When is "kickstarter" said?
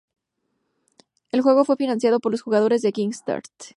2.91-3.51